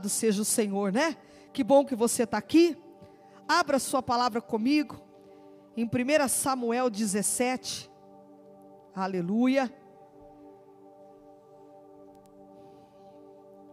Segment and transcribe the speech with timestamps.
[0.00, 1.14] Louvado seja o Senhor, né?
[1.52, 2.74] Que bom que você está aqui.
[3.46, 4.98] Abra sua palavra comigo.
[5.76, 7.90] Em 1 Samuel 17.
[8.94, 9.70] Aleluia.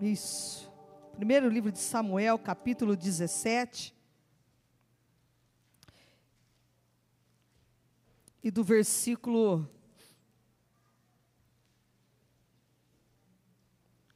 [0.02, 0.70] Isso.
[1.14, 3.96] Primeiro livro de Samuel, capítulo 17.
[8.44, 9.70] E do versículo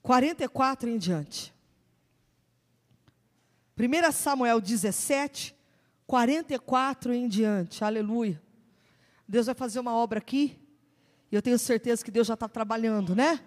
[0.02, 1.61] 44 em diante.
[3.82, 5.56] 1 Samuel 17,
[6.06, 7.84] 44 em diante.
[7.84, 8.40] Aleluia.
[9.28, 10.60] Deus vai fazer uma obra aqui.
[11.32, 13.40] E eu tenho certeza que Deus já está trabalhando, né?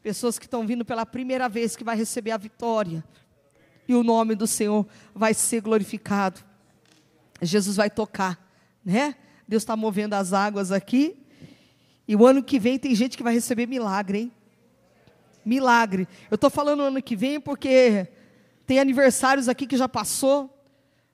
[0.00, 3.02] Pessoas que estão vindo pela primeira vez que vai receber a vitória.
[3.88, 6.40] E o nome do Senhor vai ser glorificado.
[7.40, 8.38] Jesus vai tocar,
[8.84, 9.16] né?
[9.48, 11.16] Deus está movendo as águas aqui.
[12.06, 14.32] E o ano que vem tem gente que vai receber milagre, hein?
[15.44, 16.06] Milagre.
[16.30, 18.06] Eu estou falando ano que vem porque
[18.72, 20.48] tem aniversários aqui que já passou.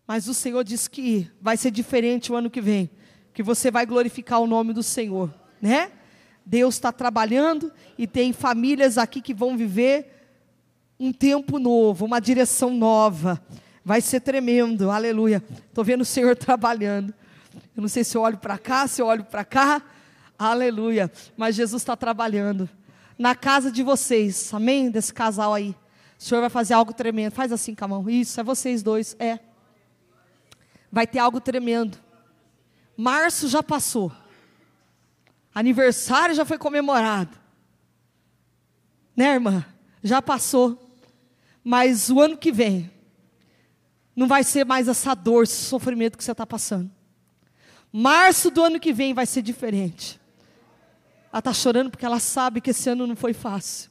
[0.06, 2.88] Mas o Senhor diz que vai ser diferente o ano que vem.
[3.34, 5.90] Que você vai glorificar o nome do Senhor, né?
[6.46, 10.28] Deus está trabalhando e tem famílias aqui que vão viver
[11.00, 13.42] um tempo novo, uma direção nova.
[13.84, 15.42] Vai ser tremendo, aleluia.
[15.66, 17.12] Estou vendo o Senhor trabalhando.
[17.74, 19.82] Eu não sei se eu olho para cá, se eu olho para cá,
[20.38, 21.10] aleluia.
[21.36, 22.70] Mas Jesus está trabalhando
[23.18, 24.92] na casa de vocês, amém?
[24.92, 25.74] Desse casal aí.
[26.18, 27.32] O Senhor vai fazer algo tremendo.
[27.32, 28.10] Faz assim com a mão.
[28.10, 29.14] Isso, é vocês dois.
[29.18, 29.38] É.
[30.90, 31.96] Vai ter algo tremendo.
[32.96, 34.10] Março já passou.
[35.54, 37.38] Aniversário já foi comemorado.
[39.16, 39.64] Né, irmã?
[40.02, 40.90] Já passou.
[41.62, 42.90] Mas o ano que vem,
[44.14, 46.90] não vai ser mais essa dor, esse sofrimento que você está passando.
[47.92, 50.20] Março do ano que vem vai ser diferente.
[51.32, 53.90] Ela está chorando porque ela sabe que esse ano não foi fácil.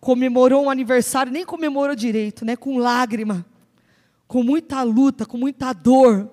[0.00, 2.56] Comemorou um aniversário, nem comemorou direito, né?
[2.56, 3.44] Com lágrima,
[4.26, 6.30] com muita luta, com muita dor.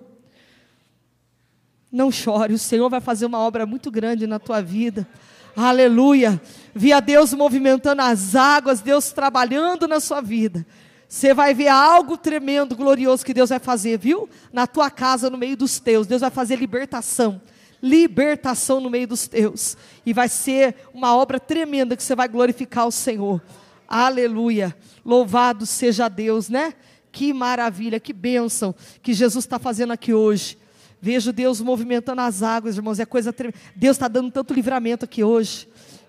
[1.91, 5.07] Não chore, o Senhor vai fazer uma obra muito grande na tua vida.
[5.55, 6.39] Aleluia.
[6.73, 10.65] Via Deus movimentando as águas, Deus trabalhando na sua vida.
[11.09, 14.29] Você vai ver algo tremendo, glorioso que Deus vai fazer, viu?
[14.51, 16.05] Na tua casa, no meio dos teus.
[16.05, 17.41] Deus vai fazer libertação.
[17.81, 19.77] Libertação no meio dos teus.
[20.05, 23.41] E vai ser uma obra tremenda que você vai glorificar o Senhor.
[23.87, 24.75] Aleluia.
[25.05, 26.73] Louvado seja Deus, né?
[27.11, 30.57] Que maravilha, que bênção que Jesus está fazendo aqui hoje.
[31.01, 33.57] Vejo Deus movimentando as águas, irmãos, é coisa tremenda.
[33.75, 35.67] Deus está dando tanto livramento aqui hoje.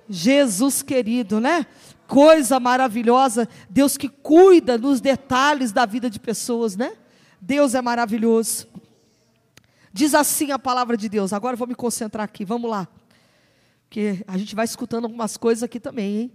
[0.08, 1.66] Jesus querido, né?
[2.06, 3.46] Coisa maravilhosa.
[3.68, 6.92] Deus que cuida nos detalhes da vida de pessoas, né?
[7.40, 8.66] Deus é maravilhoso.
[9.92, 11.32] Diz assim a palavra de Deus.
[11.32, 12.88] Agora eu vou me concentrar aqui, vamos lá.
[13.88, 16.32] Porque a gente vai escutando algumas coisas aqui também, hein?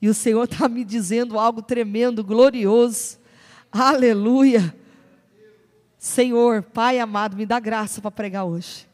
[0.00, 3.18] E o Senhor está me dizendo algo tremendo, glorioso.
[3.70, 4.74] Aleluia.
[5.98, 8.88] Senhor, Pai amado, me dá graça para pregar hoje.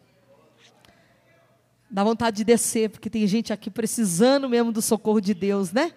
[1.88, 5.92] Dá vontade de descer, porque tem gente aqui precisando mesmo do socorro de Deus, né?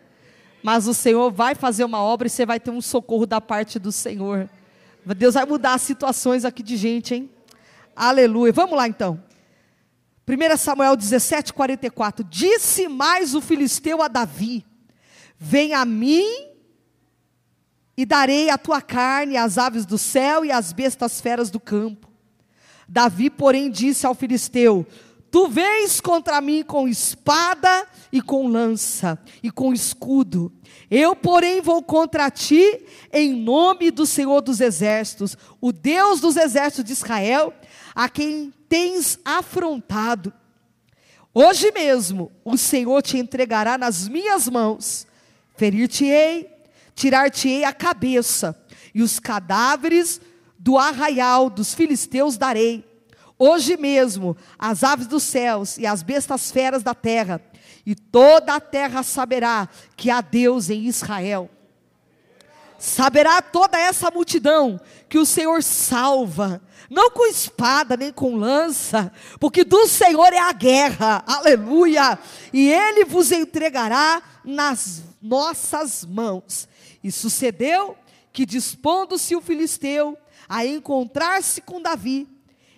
[0.62, 3.80] Mas o Senhor vai fazer uma obra e você vai ter um socorro da parte
[3.80, 4.48] do Senhor.
[5.18, 7.30] Deus vai mudar as situações aqui de gente, hein?
[8.00, 8.54] Aleluia.
[8.54, 9.22] Vamos lá então.
[10.26, 12.24] 1 Samuel 17, 44.
[12.24, 14.66] Disse mais o filisteu a Davi:
[15.38, 16.48] Vem a mim
[17.98, 22.08] e darei a tua carne às aves do céu e às bestas feras do campo.
[22.88, 24.88] Davi, porém, disse ao filisteu:
[25.30, 30.54] Tu vens contra mim com espada e com lança e com escudo.
[30.90, 32.82] Eu, porém, vou contra ti
[33.12, 37.54] em nome do Senhor dos exércitos, o Deus dos exércitos de Israel,
[37.96, 40.34] a quem tens afrontado.
[41.34, 45.06] Hoje mesmo o Senhor te entregará nas minhas mãos,
[45.56, 46.60] ferir-te-ei
[47.00, 48.54] tirar-te-ei a cabeça,
[48.94, 50.20] e os cadáveres
[50.58, 52.84] do arraial dos filisteus darei.
[53.38, 57.42] Hoje mesmo, as aves dos céus e as bestas feras da terra,
[57.86, 61.50] e toda a terra saberá que há Deus em Israel.
[62.80, 64.80] Saberá toda essa multidão
[65.10, 70.54] que o Senhor salva, não com espada nem com lança, porque do Senhor é a
[70.54, 72.18] guerra, aleluia,
[72.54, 76.70] e Ele vos entregará nas nossas mãos.
[77.04, 77.98] E sucedeu
[78.32, 80.18] que, dispondo-se o filisteu
[80.48, 82.28] a encontrar-se com Davi,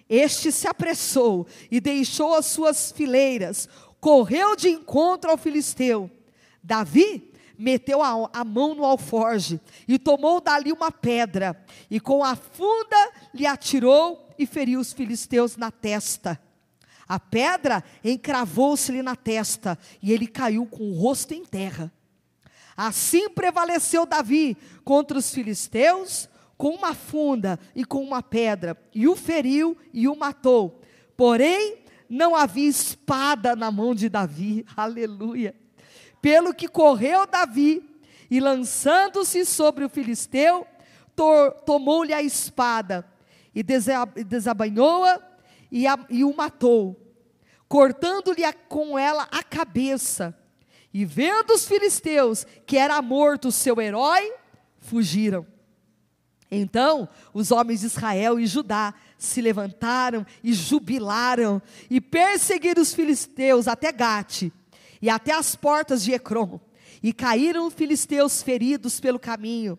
[0.09, 3.69] este se apressou e deixou as suas fileiras,
[3.99, 6.09] correu de encontro ao filisteu.
[6.61, 7.30] Davi
[7.61, 13.11] meteu a, a, mão no alforge e tomou dali uma pedra, e com a funda
[13.33, 16.41] lhe atirou e feriu os filisteus na testa.
[17.07, 21.91] A pedra encravou-se-lhe na testa, e ele caiu com o rosto em terra.
[22.75, 29.15] Assim prevaleceu Davi contra os filisteus com uma funda e com uma pedra, e o
[29.15, 30.81] feriu e o matou.
[31.15, 31.77] Porém,
[32.09, 35.60] não havia espada na mão de Davi, aleluia.
[36.21, 37.83] Pelo que correu Davi,
[38.29, 40.65] e lançando-se sobre o filisteu,
[41.65, 43.05] tomou-lhe a espada,
[43.53, 43.61] e
[44.23, 45.19] desabanhou-a
[45.69, 46.97] e, e o matou,
[47.67, 50.37] cortando-lhe com ela a cabeça.
[50.93, 54.33] E vendo os filisteus que era morto o seu herói,
[54.79, 55.45] fugiram.
[56.49, 63.67] Então os homens de Israel e Judá se levantaram e jubilaram e perseguiram os filisteus
[63.67, 64.51] até Gate
[65.01, 66.59] e até as portas de Ecrom.
[67.01, 69.77] E caíram filisteus feridos pelo caminho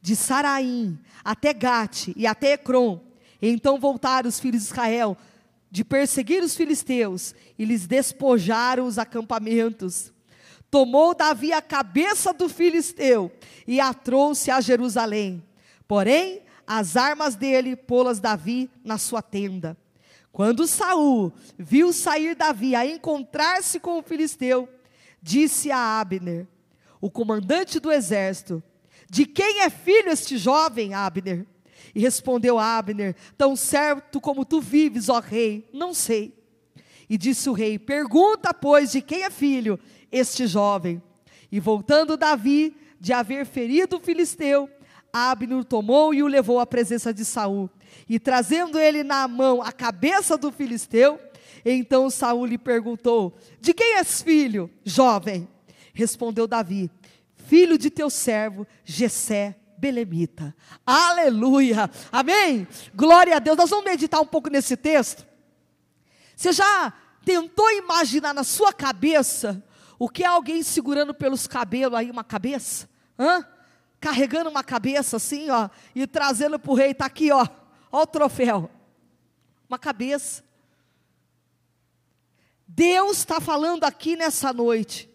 [0.00, 3.00] de Saraim até Gate e até Ecrom.
[3.40, 5.16] Então voltaram os filhos de Israel
[5.70, 10.12] de perseguir os filisteus e lhes despojaram os acampamentos.
[10.70, 13.32] Tomou Davi a cabeça do filisteu
[13.66, 15.42] e a trouxe a Jerusalém.
[15.86, 19.76] Porém, as armas dele pô-las Davi na sua tenda.
[20.32, 24.68] Quando Saul viu sair Davi a encontrar-se com o filisteu,
[25.20, 26.46] disse a Abner,
[27.00, 28.62] o comandante do exército:
[29.10, 31.46] De quem é filho este jovem, Abner?
[31.94, 36.34] E respondeu Abner: Tão certo como tu vives, ó rei, não sei.
[37.08, 39.78] E disse o rei: Pergunta, pois, de quem é filho
[40.12, 41.02] este jovem?
[41.50, 44.68] E voltando Davi de haver ferido o filisteu,
[45.12, 47.70] Abner tomou e o levou à presença de Saul.
[48.08, 51.20] E trazendo ele na mão a cabeça do filisteu,
[51.64, 55.48] então Saul lhe perguntou: De quem és filho, jovem?
[55.92, 56.90] Respondeu Davi:
[57.46, 60.54] Filho de teu servo Jessé belemita.
[60.84, 61.90] Aleluia.
[62.10, 62.66] Amém.
[62.94, 63.56] Glória a Deus.
[63.56, 65.26] Nós vamos meditar um pouco nesse texto.
[66.34, 66.92] Você já
[67.24, 69.62] tentou imaginar na sua cabeça
[69.98, 72.88] o que é alguém segurando pelos cabelos aí uma cabeça?
[73.18, 73.44] Hã?
[74.00, 77.46] carregando uma cabeça assim, ó, e trazendo para o rei, está aqui, ó,
[77.90, 78.70] ó o troféu.
[79.68, 80.42] Uma cabeça.
[82.66, 85.10] Deus está falando aqui nessa noite.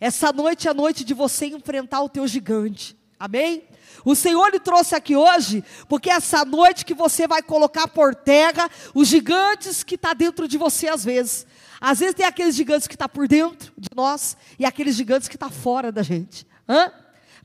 [0.00, 2.96] Essa noite é a noite de você enfrentar o teu gigante.
[3.18, 3.64] Amém?
[4.04, 8.14] O Senhor lhe trouxe aqui hoje, porque é essa noite que você vai colocar por
[8.14, 11.46] terra os gigantes que está dentro de você às vezes.
[11.80, 15.36] Às vezes tem aqueles gigantes que está por dentro de nós e aqueles gigantes que
[15.36, 16.46] está fora da gente.
[16.68, 16.92] Hã?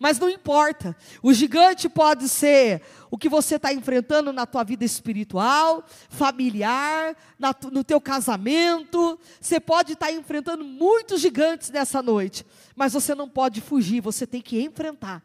[0.02, 0.98] Mas não importa.
[1.22, 2.82] O gigante pode ser
[3.12, 9.20] o que você está enfrentando na tua vida espiritual, familiar, na, no teu casamento.
[9.40, 12.44] Você pode estar tá enfrentando muitos gigantes nessa noite,
[12.76, 14.02] mas você não pode fugir.
[14.02, 15.22] Você tem que enfrentar.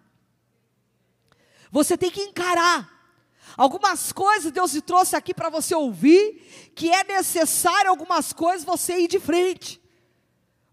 [1.71, 3.16] Você tem que encarar.
[3.56, 8.99] Algumas coisas Deus te trouxe aqui para você ouvir, que é necessário algumas coisas você
[8.99, 9.80] ir de frente.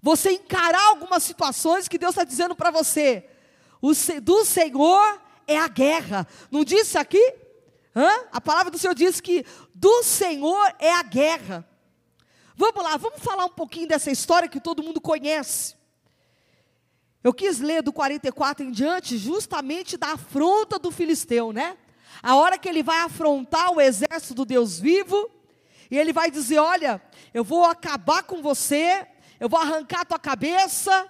[0.01, 3.29] Você encarar algumas situações que Deus está dizendo para você
[4.21, 6.25] do Senhor é a guerra.
[6.49, 7.35] Não disse aqui?
[7.95, 8.09] Hã?
[8.31, 11.67] A palavra do Senhor diz que do Senhor é a guerra.
[12.55, 15.75] Vamos lá, vamos falar um pouquinho dessa história que todo mundo conhece.
[17.23, 21.77] Eu quis ler do 44 em diante, justamente da afronta do filisteu, né?
[22.21, 25.29] A hora que ele vai afrontar o exército do Deus vivo,
[25.89, 27.01] e ele vai dizer: Olha,
[27.33, 29.07] eu vou acabar com você,
[29.39, 31.07] eu vou arrancar a tua cabeça,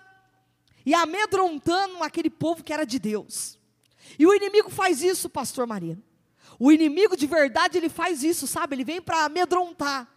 [0.86, 3.58] e amedrontando aquele povo que era de Deus.
[4.18, 6.02] E o inimigo faz isso, pastor Marino.
[6.60, 8.76] O inimigo de verdade, ele faz isso, sabe?
[8.76, 10.08] Ele vem para amedrontar.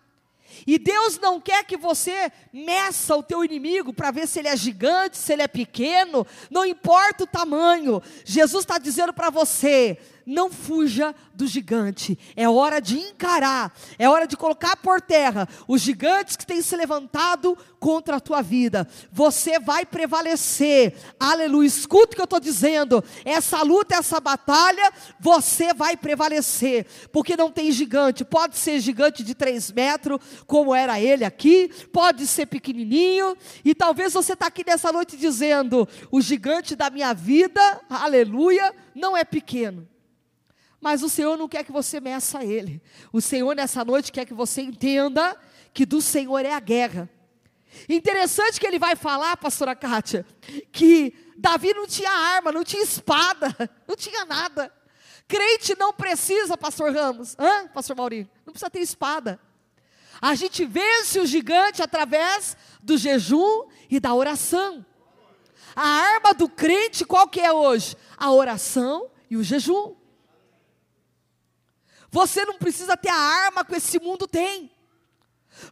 [0.67, 4.57] E Deus não quer que você meça o teu inimigo para ver se ele é
[4.57, 8.03] gigante, se ele é pequeno, não importa o tamanho.
[8.25, 12.19] Jesus está dizendo para você: não fuja do gigante.
[12.35, 16.77] É hora de encarar, é hora de colocar por terra os gigantes que têm se
[16.77, 18.89] levantado contra a tua vida.
[19.13, 20.95] Você vai prevalecer.
[21.21, 21.69] Aleluia.
[21.69, 23.05] Escuta o que eu estou dizendo.
[23.25, 26.87] Essa luta, essa batalha, você vai prevalecer.
[27.13, 28.25] Porque não tem gigante.
[28.25, 31.71] Pode ser gigante de 3 metros, como era ele aqui.
[31.93, 33.37] Pode ser pequenininho.
[33.65, 39.17] E talvez você está aqui nessa noite dizendo: o gigante da minha vida, aleluia, não
[39.17, 39.87] é pequeno.
[40.81, 42.83] Mas o Senhor não quer que você meça ele.
[43.13, 45.37] O Senhor nessa noite quer que você entenda
[45.73, 47.11] que do Senhor é a guerra.
[47.89, 50.25] Interessante que ele vai falar, pastora Kátia,
[50.73, 53.55] que Davi não tinha arma, não tinha espada,
[53.87, 54.73] não tinha nada.
[55.29, 59.41] Crente não precisa, pastor Ramos, hã, pastor Maurinho, não precisa ter espada.
[60.21, 64.85] A gente vence o gigante através do jejum e da oração.
[65.75, 67.97] A arma do crente qual que é hoje?
[68.17, 69.95] A oração e o jejum.
[72.11, 74.71] Você não precisa ter a arma que esse mundo tem.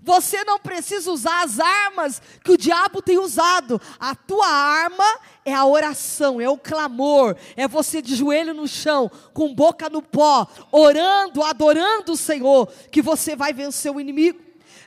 [0.01, 3.81] Você não precisa usar as armas que o diabo tem usado.
[3.99, 5.05] A tua arma
[5.45, 10.01] é a oração, é o clamor, é você de joelho no chão, com boca no
[10.01, 14.41] pó, orando, adorando o Senhor, que você vai vencer o inimigo.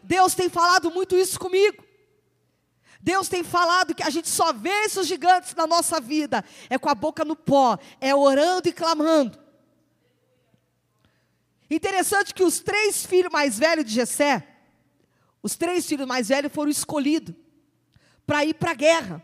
[0.03, 1.83] Deus tem falado muito isso comigo.
[2.99, 6.89] Deus tem falado que a gente só vence os gigantes na nossa vida, é com
[6.89, 9.46] a boca no pó, é orando e clamando.
[11.69, 14.47] Interessante que os três filhos mais velhos de Jessé,
[15.43, 17.35] os três filhos mais velhos foram escolhidos
[18.25, 19.23] para ir para a guerra.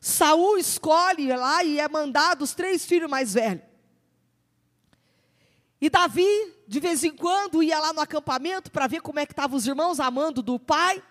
[0.00, 3.62] Saul escolhe lá e é mandado os três filhos mais velhos.
[5.80, 6.26] E Davi,
[6.66, 9.66] de vez em quando, ia lá no acampamento para ver como é que estavam os
[9.66, 11.02] irmãos amando do pai.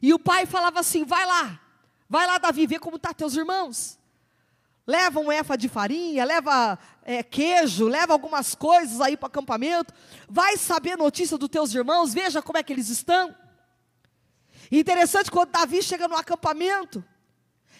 [0.00, 1.60] E o pai falava assim: vai lá,
[2.08, 3.98] vai lá, Davi, ver como tá teus irmãos.
[4.88, 9.92] Leva um efa de farinha, leva é, queijo, leva algumas coisas aí para o acampamento.
[10.26, 13.36] Vai saber notícia dos teus irmãos, veja como é que eles estão.
[14.72, 17.04] interessante quando Davi chega no acampamento,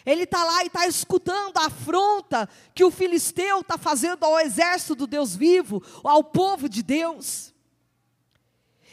[0.05, 4.95] ele está lá e está escutando a afronta que o filisteu está fazendo ao exército
[4.95, 7.55] do Deus vivo, ao povo de Deus.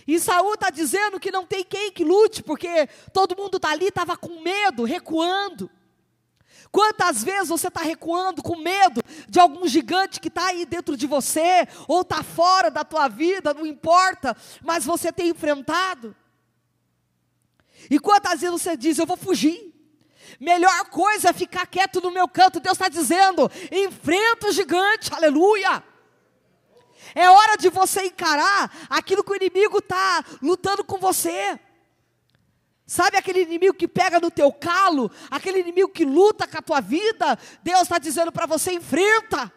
[0.07, 4.03] E Saul está dizendo que não tem quem que lute, porque todo mundo dali tá
[4.03, 5.69] estava com medo, recuando.
[6.75, 11.07] Quantas vezes você está recuando com medo de algum gigante que está aí dentro de
[11.07, 16.13] você, ou está fora da tua vida, não importa, mas você tem enfrentado?
[17.89, 19.73] E quantas vezes você diz, eu vou fugir,
[20.37, 22.59] Melhor coisa é ficar quieto no meu canto.
[22.59, 25.81] Deus está dizendo: enfrenta o gigante, aleluia.
[27.13, 31.57] É hora de você encarar aquilo que o inimigo está lutando com você.
[32.85, 36.81] Sabe aquele inimigo que pega no teu calo, aquele inimigo que luta com a tua
[36.81, 37.37] vida?
[37.63, 39.51] Deus está dizendo para você: enfrenta.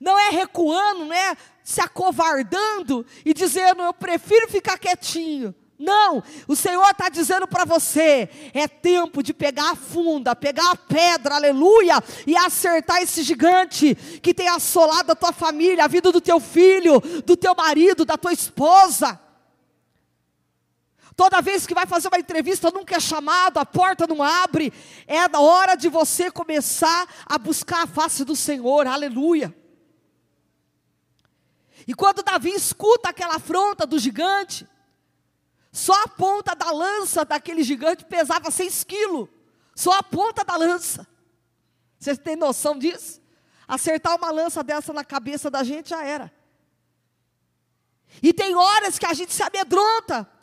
[0.00, 5.54] Não é recuando, não é se acovardando e dizendo, eu prefiro ficar quietinho.
[5.78, 10.76] Não, o Senhor está dizendo para você: é tempo de pegar a funda, pegar a
[10.76, 16.20] pedra, aleluia, e acertar esse gigante que tem assolado a tua família, a vida do
[16.20, 19.18] teu filho, do teu marido, da tua esposa.
[21.20, 24.72] Toda vez que vai fazer uma entrevista, nunca é chamado, a porta não abre.
[25.06, 29.54] É a hora de você começar a buscar a face do Senhor, aleluia.
[31.86, 34.66] E quando Davi escuta aquela afronta do gigante,
[35.70, 39.28] só a ponta da lança daquele gigante pesava 6 quilos.
[39.74, 41.06] Só a ponta da lança.
[41.98, 43.20] Vocês têm noção disso?
[43.68, 46.32] Acertar uma lança dessa na cabeça da gente já era.
[48.22, 50.39] E tem horas que a gente se amedronta.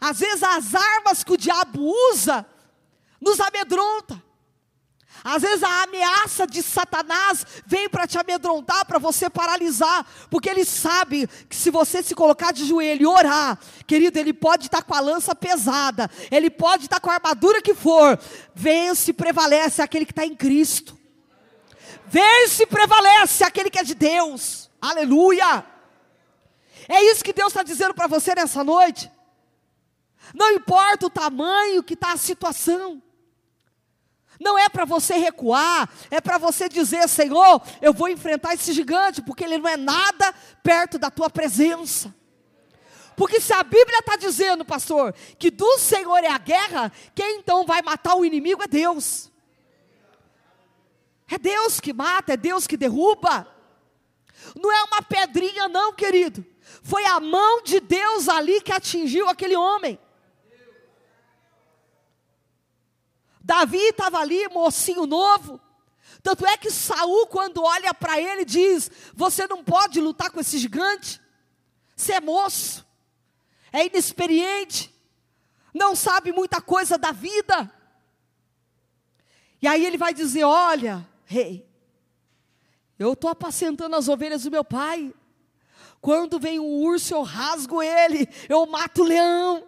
[0.00, 2.46] Às vezes as armas que o diabo usa
[3.20, 4.22] nos amedronta.
[5.24, 10.64] Às vezes a ameaça de Satanás vem para te amedrontar, para você paralisar, porque ele
[10.64, 14.82] sabe que se você se colocar de joelho e orar, querido, ele pode estar tá
[14.82, 18.18] com a lança pesada, ele pode estar tá com a armadura que for,
[18.54, 20.96] vence e prevalece aquele que está em Cristo,
[22.06, 25.64] vence e prevalece aquele que é de Deus, aleluia.
[26.88, 29.10] É isso que Deus está dizendo para você nessa noite.
[30.34, 33.02] Não importa o tamanho que está a situação.
[34.40, 39.20] Não é para você recuar, é para você dizer: Senhor, eu vou enfrentar esse gigante,
[39.20, 40.32] porque ele não é nada
[40.62, 42.14] perto da tua presença.
[43.16, 47.66] Porque se a Bíblia está dizendo, pastor, que do Senhor é a guerra, quem então
[47.66, 49.28] vai matar o inimigo é Deus.
[51.28, 53.46] É Deus que mata, é Deus que derruba.
[54.54, 56.46] Não é uma pedrinha, não, querido.
[56.80, 59.98] Foi a mão de Deus ali que atingiu aquele homem.
[63.48, 65.58] Davi estava ali, mocinho novo.
[66.22, 70.58] Tanto é que Saul, quando olha para ele, diz: Você não pode lutar com esse
[70.58, 71.18] gigante.
[71.96, 72.86] Você é moço,
[73.72, 74.94] é inexperiente,
[75.72, 77.72] não sabe muita coisa da vida.
[79.62, 81.66] E aí ele vai dizer: Olha, rei,
[82.98, 85.10] eu estou apacentando as ovelhas do meu pai.
[86.02, 89.66] Quando vem um urso, eu rasgo ele, eu mato o leão.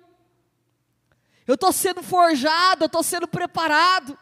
[1.51, 4.17] Eu estou sendo forjado, eu estou sendo preparado.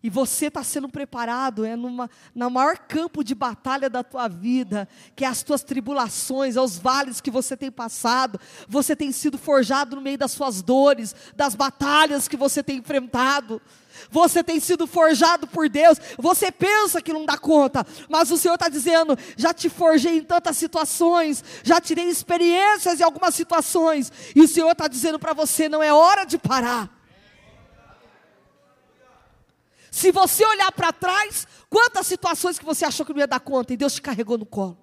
[0.00, 4.88] E você está sendo preparado é numa, no maior campo de batalha da tua vida,
[5.16, 8.40] que é as tuas tribulações, é os vales que você tem passado.
[8.68, 13.60] Você tem sido forjado no meio das suas dores, das batalhas que você tem enfrentado.
[14.10, 15.98] Você tem sido forjado por Deus.
[16.18, 20.22] Você pensa que não dá conta, mas o Senhor está dizendo: já te forjei em
[20.22, 25.68] tantas situações, já tirei experiências em algumas situações, e o Senhor está dizendo para você:
[25.68, 26.90] não é hora de parar.
[29.90, 33.72] Se você olhar para trás, quantas situações que você achou que não ia dar conta
[33.72, 34.78] e Deus te carregou no colo.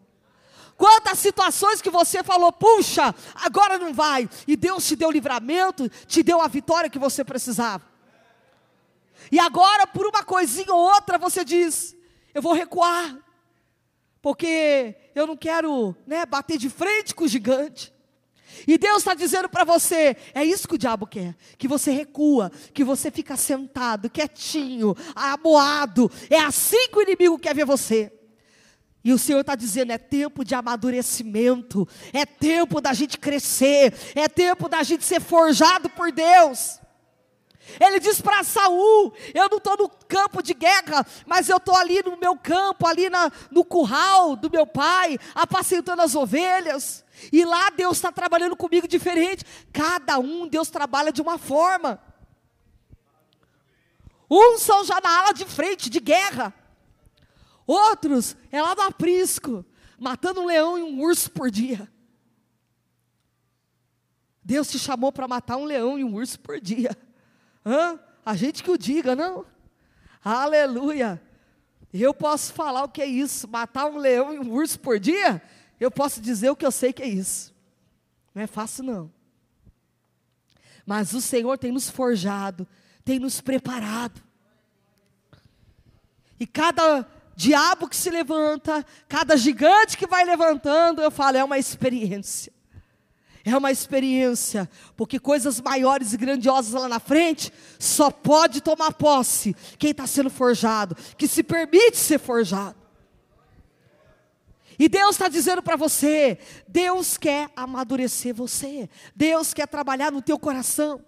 [0.78, 6.22] Quantas situações que você falou, puxa, agora não vai, e Deus te deu livramento, te
[6.22, 7.84] deu a vitória que você precisava.
[9.32, 11.96] E agora, por uma coisinha ou outra, você diz:
[12.34, 13.18] eu vou recuar,
[14.22, 17.94] porque eu não quero né, bater de frente com o gigante.
[18.66, 22.52] E Deus está dizendo para você: é isso que o diabo quer, que você recua,
[22.74, 26.12] que você fica sentado, quietinho, amoado.
[26.30, 28.12] É assim que o inimigo quer ver você.
[29.04, 34.28] E o Senhor está dizendo: é tempo de amadurecimento, é tempo da gente crescer, é
[34.28, 36.80] tempo da gente ser forjado por Deus.
[37.80, 42.02] Ele diz para Saul: Eu não estou no campo de guerra, mas eu estou ali
[42.04, 47.04] no meu campo, ali na, no curral do meu pai, apacentando as ovelhas.
[47.32, 49.44] E lá Deus está trabalhando comigo diferente.
[49.74, 52.02] Cada um Deus trabalha de uma forma.
[54.30, 56.54] Uns são já na ala de frente, de guerra.
[57.66, 59.66] Outros é lá no aprisco,
[60.00, 61.92] matando um leão e um urso por dia.
[64.44, 66.98] Deus te chamou para matar um leão e um urso por dia.
[67.68, 68.00] Hã?
[68.26, 69.46] A gente que o diga, não?
[70.24, 71.22] Aleluia.
[71.94, 75.42] Eu posso falar o que é isso, matar um leão e um urso por dia?
[75.78, 77.54] Eu posso dizer o que eu sei que é isso.
[78.34, 79.12] Não é fácil, não.
[80.86, 82.66] Mas o Senhor tem nos forjado,
[83.04, 84.24] tem nos preparado.
[86.40, 91.58] E cada diabo que se levanta, cada gigante que vai levantando, eu falo, é uma
[91.58, 92.54] experiência.
[93.50, 99.56] É uma experiência, porque coisas maiores e grandiosas lá na frente só pode tomar posse
[99.80, 102.76] quem está sendo forjado, que se permite ser forjado.
[104.78, 110.38] E Deus está dizendo para você: Deus quer amadurecer você, Deus quer trabalhar no teu
[110.38, 111.02] coração.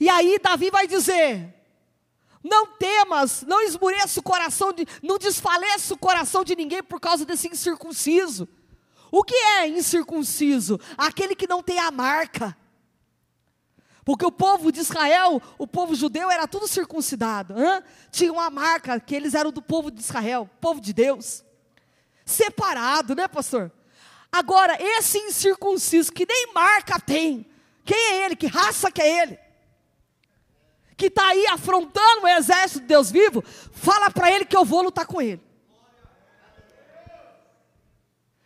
[0.00, 1.54] E aí Davi vai dizer:
[2.42, 7.24] não temas, não esmureça o coração, de, não desfaleça o coração de ninguém por causa
[7.24, 8.48] desse incircunciso.
[9.16, 10.80] O que é incircunciso?
[10.98, 12.56] Aquele que não tem a marca.
[14.04, 17.54] Porque o povo de Israel, o povo judeu era tudo circuncidado.
[17.56, 17.80] Hein?
[18.10, 21.44] Tinha uma marca que eles eram do povo de Israel, povo de Deus.
[22.26, 23.70] Separado, né, pastor?
[24.32, 27.46] Agora, esse incircunciso que nem marca tem,
[27.84, 28.34] quem é ele?
[28.34, 29.38] Que raça que é ele?
[30.96, 34.82] que está aí afrontando o exército de Deus vivo, fala para ele que eu vou
[34.82, 35.42] lutar com ele.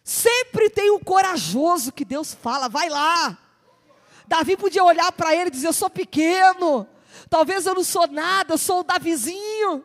[0.08, 3.36] Sempre tem um corajoso que Deus fala, vai lá.
[4.26, 6.88] Davi podia olhar para ele e dizer: Eu sou pequeno,
[7.28, 9.84] talvez eu não sou nada, eu sou o Davizinho.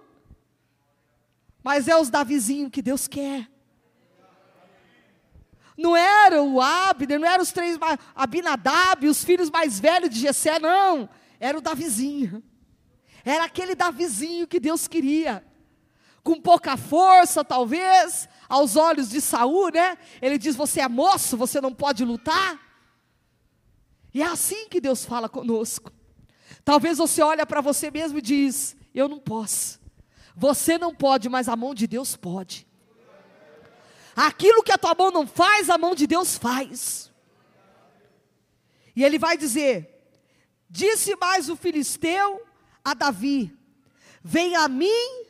[1.62, 3.52] Mas é os Davizinho que Deus quer.
[5.78, 7.78] Não era o Abner, não eram os três,
[8.16, 11.10] Abinadab, os filhos mais velhos de Jessé, não.
[11.38, 12.42] Era o Davizinho.
[13.26, 15.46] Era aquele Davizinho que Deus queria.
[16.24, 19.98] Com pouca força, talvez, aos olhos de Saul, né?
[20.22, 22.60] Ele diz: Você é moço, você não pode lutar.
[24.14, 25.92] E é assim que Deus fala conosco.
[26.64, 29.82] Talvez você olha para você mesmo e diz: Eu não posso.
[30.36, 32.68] Você não pode, mas a mão de Deus pode.
[34.16, 37.12] Aquilo que a tua mão não faz, a mão de Deus faz.
[38.96, 39.90] E ele vai dizer:
[40.70, 42.46] Disse mais o filisteu
[42.86, 43.52] a Davi:
[44.24, 45.26] Vem a mim,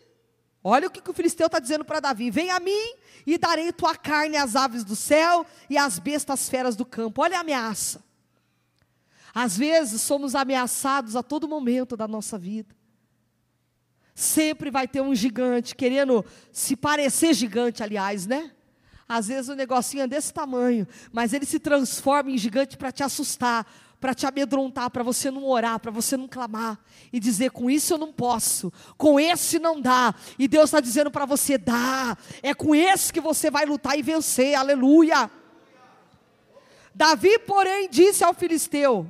[0.62, 3.72] olha o que, que o filisteu está dizendo para Davi: Vem a mim e darei
[3.72, 7.22] tua carne às aves do céu e às bestas feras do campo.
[7.22, 8.04] Olha a ameaça.
[9.34, 12.76] Às vezes somos ameaçados a todo momento da nossa vida.
[14.14, 18.52] Sempre vai ter um gigante querendo se parecer gigante, aliás, né?
[19.14, 23.04] Às vezes o negocinho é desse tamanho, mas ele se transforma em gigante para te
[23.04, 23.64] assustar,
[24.00, 26.80] para te amedrontar, para você não orar, para você não clamar
[27.12, 30.16] e dizer: com isso eu não posso, com esse não dá.
[30.40, 34.02] E Deus está dizendo para você: dá, é com esse que você vai lutar e
[34.02, 35.30] vencer, aleluia.
[36.96, 39.08] Davi, porém, disse ao filisteu: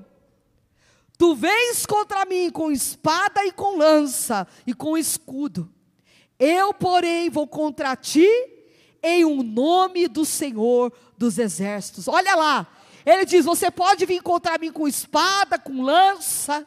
[1.18, 5.72] Tu vens contra mim com espada e com lança e com escudo.
[6.38, 8.28] Eu, porém, vou contra ti
[9.04, 12.08] em um nome do Senhor dos exércitos.
[12.08, 12.68] Olha lá,
[13.06, 16.66] ele diz: Você pode vir contra mim com espada, com lança,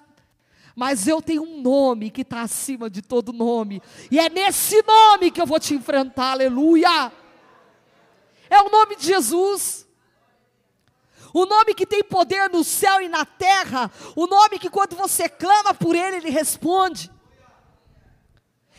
[0.75, 5.31] mas eu tenho um nome que está acima de todo nome, e é nesse nome
[5.31, 7.11] que eu vou te enfrentar, aleluia.
[8.51, 9.87] É o nome de Jesus.
[11.33, 15.29] O nome que tem poder no céu e na terra, o nome que quando você
[15.29, 17.11] clama por ele, ele responde.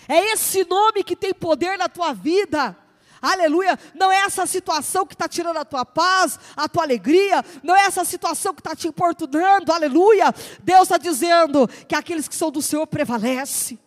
[0.08, 2.76] É esse nome que tem poder na tua vida.
[3.22, 3.78] Aleluia.
[3.94, 7.44] Não é essa situação que está tirando a tua paz, a tua alegria.
[7.64, 9.72] Não é essa situação que está te importunando.
[9.72, 10.34] Aleluia.
[10.64, 13.80] Deus está dizendo que aqueles que são do Senhor prevalece.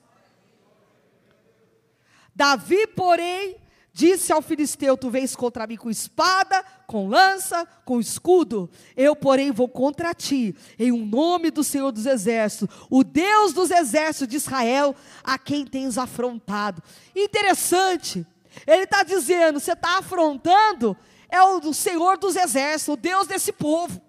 [2.34, 3.60] Davi, porém,
[3.92, 8.70] Disse ao filisteu: Tu vens contra mim com espada, com lança, com escudo.
[8.96, 13.70] Eu, porém, vou contra ti, em um nome do Senhor dos Exércitos, o Deus dos
[13.70, 16.82] exércitos de Israel, a quem tens afrontado.
[17.14, 18.24] Interessante,
[18.66, 20.96] ele está dizendo: você está afrontando,
[21.28, 24.00] é o Senhor dos Exércitos, o Deus desse povo.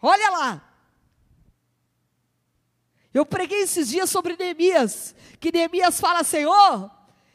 [0.00, 0.66] Olha lá.
[3.12, 6.90] Eu preguei esses dias sobre Neemias, que Neemias fala: Senhor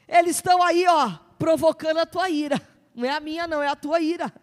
[0.07, 2.61] eles estão aí, ó, provocando a tua ira.
[2.93, 4.33] Não é a minha, não, é a tua ira.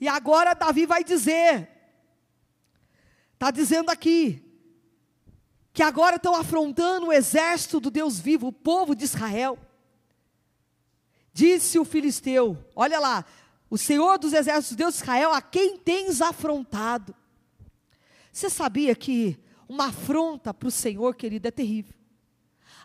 [0.00, 1.68] E agora Davi vai dizer,
[3.32, 4.40] está dizendo aqui,
[5.72, 9.58] que agora estão afrontando o exército do Deus vivo, o povo de Israel.
[11.32, 13.24] Disse o filisteu: Olha lá,
[13.68, 17.14] o Senhor dos exércitos, Deus de Israel, a quem tens afrontado.
[18.32, 19.38] Você sabia que
[19.68, 21.94] uma afronta para o Senhor, querido, é terrível.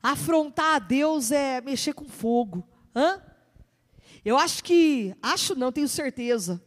[0.01, 2.67] Afrontar a Deus é mexer com fogo.
[2.95, 3.21] Hã?
[4.23, 6.61] Eu acho que, acho não, tenho certeza.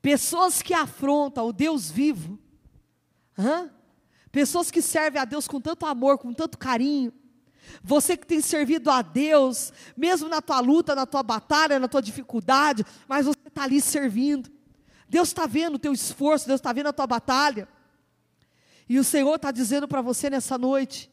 [0.00, 2.38] Pessoas que afrontam o Deus vivo,
[3.36, 3.70] hã?
[4.30, 7.12] pessoas que servem a Deus com tanto amor, com tanto carinho,
[7.82, 12.02] você que tem servido a Deus, mesmo na tua luta, na tua batalha, na tua
[12.02, 14.50] dificuldade, mas você está ali servindo.
[15.08, 17.68] Deus está vendo o teu esforço, Deus está vendo a tua batalha.
[18.88, 21.10] E o Senhor está dizendo para você nessa noite: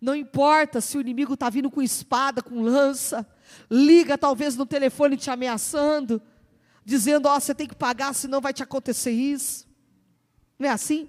[0.00, 3.26] não importa se o inimigo está vindo com espada, com lança,
[3.70, 6.20] liga talvez no telefone te ameaçando,
[6.84, 9.66] dizendo: Ó, oh, você tem que pagar, senão vai te acontecer isso.
[10.58, 11.08] Não é assim?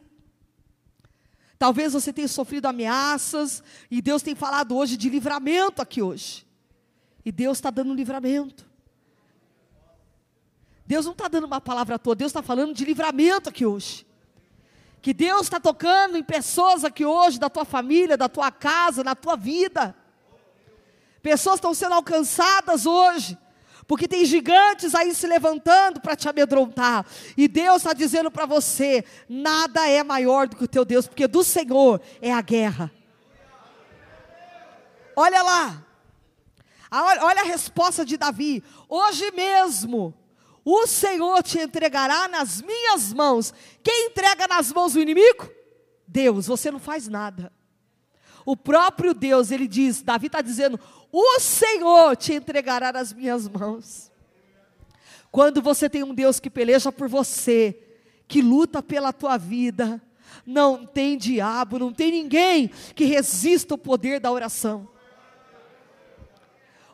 [1.63, 6.45] Talvez você tenha sofrido ameaças, e Deus tem falado hoje de livramento aqui hoje.
[7.23, 8.69] E Deus está dando livramento.
[10.85, 14.05] Deus não está dando uma palavra toda, Deus está falando de livramento aqui hoje.
[15.01, 19.15] Que Deus está tocando em pessoas aqui hoje, da tua família, da tua casa, na
[19.15, 19.95] tua vida.
[21.21, 23.37] Pessoas estão sendo alcançadas hoje,
[23.87, 27.05] porque tem gigantes aí se levantando para te amedrontar.
[27.35, 31.27] E Deus está dizendo para você: nada é maior do que o teu Deus, porque
[31.27, 32.91] do Senhor é a guerra.
[35.15, 35.85] Olha lá,
[36.91, 40.13] olha a resposta de Davi: hoje mesmo
[40.65, 43.53] o Senhor te entregará nas minhas mãos.
[43.83, 45.49] Quem entrega nas mãos o inimigo?
[46.07, 47.51] Deus, você não faz nada.
[48.45, 50.79] O próprio Deus, ele diz, Davi está dizendo:
[51.15, 54.11] O Senhor te entregará nas minhas mãos.
[55.31, 57.79] Quando você tem um Deus que peleja por você,
[58.27, 60.01] que luta pela tua vida,
[60.43, 64.89] não tem diabo, não tem ninguém que resista ao poder da oração.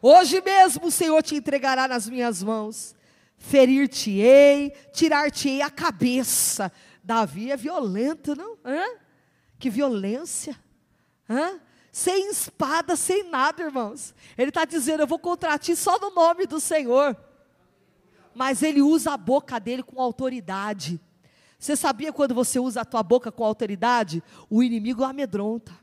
[0.02, 2.94] Hoje mesmo o Senhor te entregará nas minhas mãos
[3.38, 6.70] ferir-te-ei, tirar-te-ei a cabeça.
[7.02, 8.58] Davi é violento, não?
[8.66, 8.84] Hã?
[9.58, 10.60] Que violência.
[11.30, 11.62] Hã?
[11.92, 14.14] Sem espada, sem nada, irmãos.
[14.38, 17.18] Ele está dizendo: Eu vou contra ti só no nome do Senhor.
[18.34, 21.00] Mas ele usa a boca dele com autoridade.
[21.58, 24.24] Você sabia quando você usa a tua boca com autoridade?
[24.50, 25.78] O inimigo amedronta.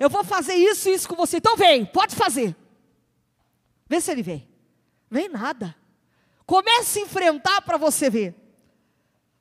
[0.00, 1.36] Eu vou fazer isso e isso com você.
[1.36, 2.56] Então vem, pode fazer.
[3.86, 4.48] Vê se ele vem.
[5.10, 5.76] Vem nada.
[6.44, 8.34] Comece a enfrentar para você ver.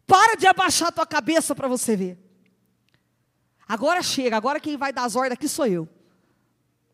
[0.06, 2.27] Para de abaixar a tua cabeça para você ver.
[3.68, 5.88] Agora chega, agora quem vai dar as ordens aqui sou eu.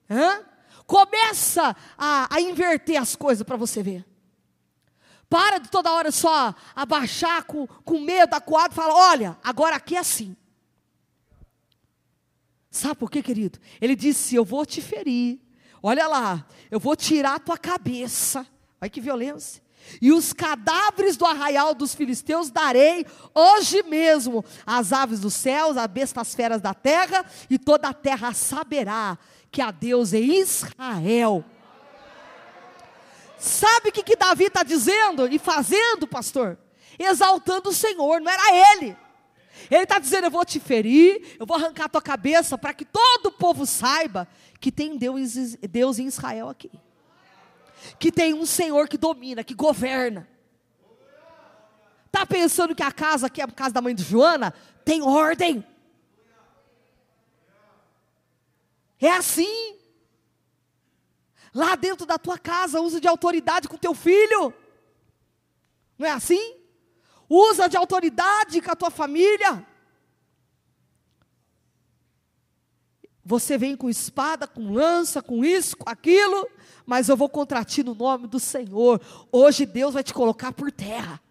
[0.10, 0.44] Hã?
[0.86, 4.06] Começa a, a inverter as coisas para você ver.
[5.30, 10.00] Para de toda hora só abaixar com, com medo, acuado, fala: olha, agora aqui é
[10.00, 10.36] assim.
[12.70, 13.60] Sabe por quê, querido?
[13.80, 15.40] Ele disse: Eu vou te ferir.
[15.82, 18.46] Olha lá, eu vou tirar a tua cabeça.
[18.80, 19.63] Olha que violência.
[20.02, 25.88] E os cadáveres do arraial dos filisteus darei hoje mesmo às aves dos céus, às
[25.88, 29.18] bestas feras da terra, e toda a terra saberá
[29.52, 31.44] que há Deus em Israel.
[33.38, 36.58] Sabe o que, que Davi está dizendo e fazendo, pastor?
[36.98, 38.96] Exaltando o Senhor, não era ele.
[39.70, 42.86] Ele está dizendo: Eu vou te ferir, eu vou arrancar a tua cabeça, para que
[42.86, 44.28] todo o povo saiba
[44.60, 45.34] que tem Deus,
[45.70, 46.72] Deus em Israel aqui
[48.00, 50.28] que tem um Senhor que domina, que governa.
[52.06, 54.54] Está pensando que a casa aqui é a casa da mãe de Joana?
[54.86, 55.66] Tem ordem.
[59.02, 59.80] É assim.
[61.54, 64.54] Lá dentro da tua casa, usa de autoridade com teu filho.
[65.98, 66.56] Não é assim?
[67.28, 69.66] Usa de autoridade com a tua família.
[73.26, 76.50] Você vem com espada, com lança, com isso, com aquilo,
[76.86, 79.02] mas eu vou contra ti no nome do Senhor.
[79.32, 81.22] Hoje Deus vai te colocar por terra.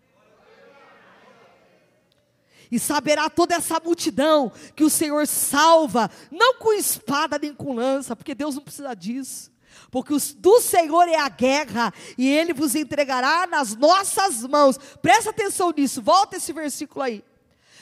[2.70, 8.16] E saberá toda essa multidão que o Senhor salva, não com espada nem com lança,
[8.16, 9.52] porque Deus não precisa disso.
[9.90, 14.78] Porque os, do Senhor é a guerra, e Ele vos entregará nas nossas mãos.
[15.02, 17.22] Presta atenção nisso, volta esse versículo aí.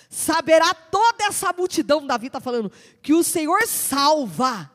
[0.09, 4.69] Saberá toda essa multidão, Davi está falando, que o Senhor salva.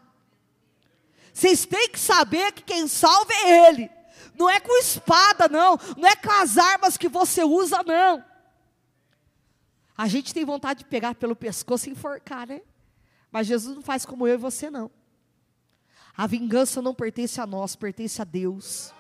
[1.35, 3.91] Vocês têm que saber que quem salva é Ele.
[4.39, 5.77] Não é com espada, não.
[5.97, 8.23] Não é com as armas que você usa, não.
[9.97, 12.61] A gente tem vontade de pegar pelo pescoço e enforcar, né?
[13.29, 14.89] Mas Jesus não faz como eu e você, não.
[16.15, 18.93] A vingança não pertence a nós, pertence a Deus.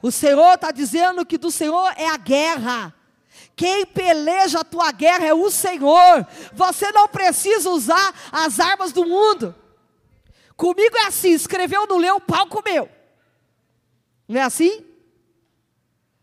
[0.00, 2.94] O Senhor está dizendo que do Senhor é a guerra.
[3.56, 6.24] Quem peleja a tua guerra é o Senhor.
[6.52, 9.52] Você não precisa usar as armas do mundo.
[10.58, 12.88] Comigo é assim: escreveu, não leu, pau comeu.
[14.26, 14.84] Não é assim?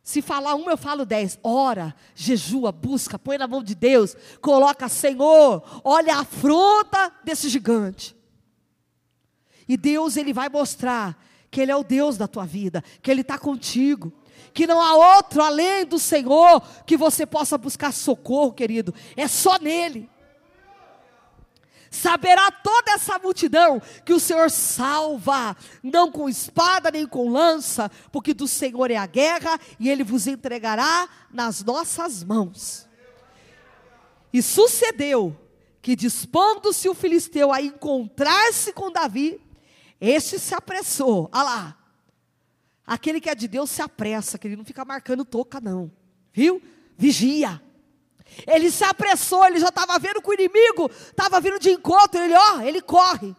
[0.03, 1.39] Se falar uma, eu falo dez.
[1.41, 8.13] Ora, jejua, busca, põe na mão de Deus, coloca, Senhor, olha a afronta desse gigante.
[9.67, 11.17] E Deus, Ele vai mostrar
[11.49, 14.13] que Ele é o Deus da tua vida, que Ele está contigo,
[14.53, 19.57] que não há outro além do Senhor que você possa buscar socorro, querido, é só
[19.57, 20.09] nele.
[21.95, 28.33] Saberá toda essa multidão que o Senhor salva, não com espada nem com lança, porque
[28.33, 32.85] do Senhor é a guerra e ele vos entregará nas nossas mãos.
[34.33, 35.39] E sucedeu
[35.81, 39.39] que, dispondo-se o filisteu a encontrar-se com Davi,
[40.01, 41.29] este se apressou.
[41.31, 41.77] Olha lá.
[42.85, 45.89] Aquele que é de Deus se apressa, que ele não fica marcando toca, não.
[46.33, 46.61] Viu?
[46.97, 47.61] Vigia.
[48.47, 52.19] Ele se apressou, ele já estava vendo que o inimigo estava vindo de encontro.
[52.19, 53.35] Ele, ó, ele corre.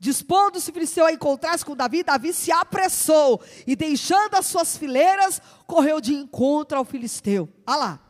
[0.00, 6.00] Dispondo-se Filisteu a encontrar-se com Davi, Davi se apressou e, deixando as suas fileiras, correu
[6.00, 7.48] de encontro ao Filisteu.
[7.66, 8.00] Olha lá.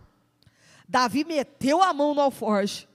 [0.87, 2.89] Davi meteu a mão no alforje.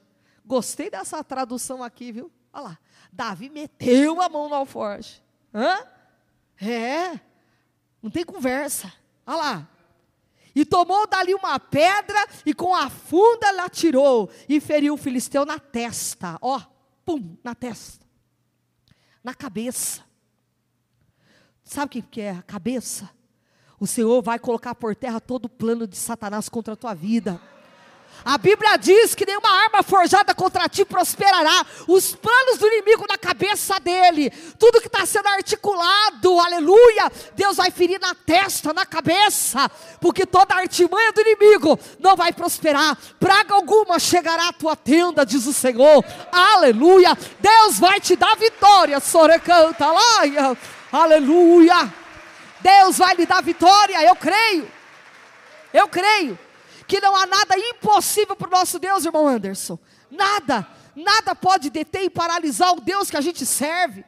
[0.44, 2.30] Gostei dessa tradução aqui, viu?
[2.52, 2.78] Olha lá.
[3.12, 5.22] Davi meteu a mão no alforje.
[5.52, 5.78] Hã?
[6.60, 7.20] É.
[8.02, 8.92] Não tem conversa.
[9.26, 9.68] Olha lá.
[10.54, 15.44] E tomou dali uma pedra e com a funda ela atirou e feriu o filisteu
[15.44, 16.38] na testa.
[16.40, 16.60] Ó,
[17.04, 18.06] pum, na testa.
[19.22, 20.02] Na cabeça.
[21.64, 23.10] Sabe o que é a cabeça?
[23.80, 27.40] O Senhor vai colocar por terra todo o plano de Satanás contra a tua vida.
[28.24, 31.66] A Bíblia diz que nenhuma arma forjada contra ti prosperará.
[31.86, 37.70] Os planos do inimigo na cabeça dele, tudo que está sendo articulado, aleluia, Deus vai
[37.70, 42.96] ferir na testa, na cabeça, porque toda artimanha do inimigo não vai prosperar.
[43.20, 47.18] Praga alguma chegará à tua tenda, diz o Senhor, aleluia.
[47.40, 50.56] Deus vai te dar vitória, Sorecanta, lá,
[50.90, 51.92] aleluia.
[52.60, 54.72] Deus vai lhe dar vitória, eu creio.
[55.74, 56.38] Eu creio
[56.86, 59.78] que não há nada impossível para o nosso Deus, irmão Anderson.
[60.10, 64.04] Nada, nada pode deter e paralisar o Deus que a gente serve.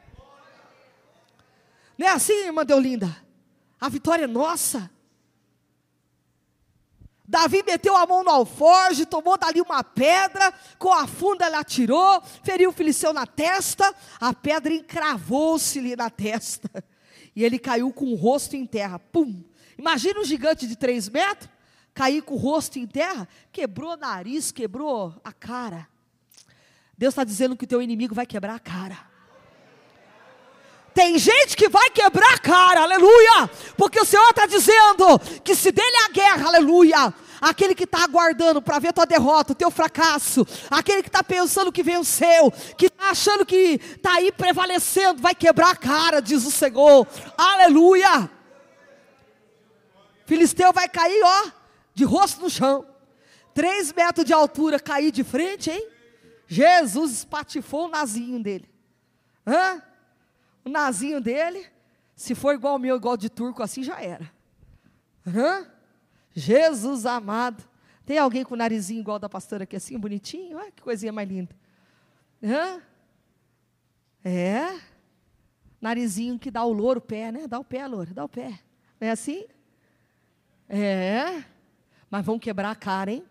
[1.97, 3.15] Não é assim, irmã Deolinda?
[3.79, 4.89] A vitória é nossa.
[7.27, 12.23] Davi meteu a mão no alforge, tomou dali uma pedra, com a funda ele atirou,
[12.41, 16.81] feriu o Filisteu na testa, a pedra encravou-se-lhe na testa,
[17.35, 19.43] e ele caiu com o rosto em terra, pum.
[19.77, 21.49] Imagina um gigante de três metros,
[21.97, 25.87] cair com o rosto em terra, quebrou o nariz, quebrou a cara.
[26.95, 28.99] Deus está dizendo que o teu inimigo vai quebrar a cara.
[30.93, 35.71] Tem gente que vai quebrar a cara, aleluia, porque o Senhor está dizendo que se
[35.71, 39.71] dele é a guerra, aleluia, aquele que está aguardando para ver tua derrota, o teu
[39.71, 45.33] fracasso, aquele que está pensando que venceu, que está achando que está aí prevalecendo, vai
[45.33, 48.29] quebrar a cara, diz o Senhor, aleluia.
[50.25, 51.56] Filisteu vai cair, ó,
[51.97, 52.85] de rosto no chão,
[53.55, 55.89] três metros de altura, cair de frente, hein?
[56.45, 58.69] Jesus espatifou o nazinho dele.
[59.47, 59.81] Hã?
[60.63, 61.65] O nazinho dele,
[62.15, 64.31] se for igual o meu, igual de turco assim, já era.
[65.25, 65.65] Hã?
[66.35, 67.67] Jesus amado.
[68.05, 70.59] Tem alguém com o narizinho igual da pastora aqui assim, bonitinho?
[70.59, 71.55] Olha que coisinha mais linda.
[72.43, 72.79] Hã?
[74.23, 74.79] É.
[75.81, 77.47] Narizinho que dá o louro pé, né?
[77.47, 78.59] Dá o pé, louro, dá o pé.
[79.01, 79.47] Não é assim?
[80.69, 81.43] É
[82.09, 83.23] mas vão quebrar a cara, hein?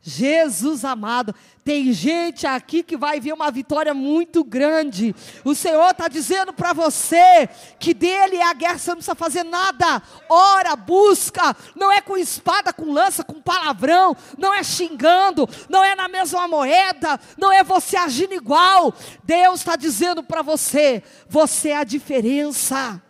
[0.00, 5.14] Jesus amado, tem gente aqui que vai ver uma vitória muito grande.
[5.44, 9.42] O Senhor está dizendo para você que dele é a guerra, você não precisa fazer
[9.42, 10.00] nada.
[10.28, 15.94] Ora, busca, não é com espada, com lança, com palavrão, não é xingando, não é
[15.94, 18.94] na mesma moeda, não é você agindo igual.
[19.24, 23.02] Deus está dizendo para você: você é a diferença.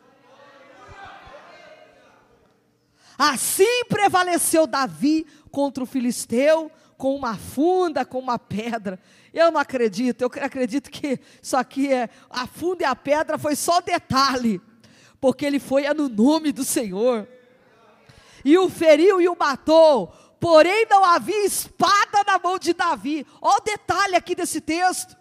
[3.18, 8.98] Assim prevaleceu Davi contra o filisteu com uma funda, com uma pedra.
[9.35, 13.57] Eu não acredito, eu acredito que isso aqui é a funda e a pedra foi
[13.57, 14.61] só detalhe,
[15.20, 17.26] porque ele foi no nome do Senhor.
[18.44, 23.26] E o feriu e o matou, porém não havia espada na mão de Davi.
[23.40, 25.16] Olha o detalhe aqui desse texto.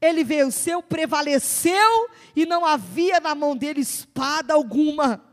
[0.00, 5.29] Ele venceu, prevaleceu e não havia na mão dele espada alguma.